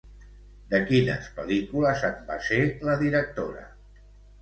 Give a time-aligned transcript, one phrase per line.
[0.71, 2.61] De quines pel·lícules en va ser
[2.91, 3.73] la directora?